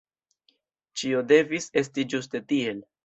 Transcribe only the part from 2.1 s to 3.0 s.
ĝuste tiel.